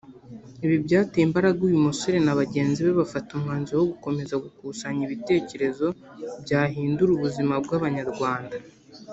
[0.65, 5.85] Ibi byateye imbaraga uyu musore na bagenzi be bafata umwanzuro wo gukomeza gukusanya ibitekerezo
[6.43, 8.55] byahindura ubuzima bw’abanyarwanda